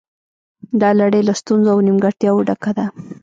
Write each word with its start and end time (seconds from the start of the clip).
دا 0.81 0.89
لړۍ 0.99 1.21
له 1.25 1.33
ستونزو 1.41 1.69
او 1.73 1.79
نیمګړتیاوو 1.87 2.45
ډکه 2.47 2.71
ده 2.77 2.85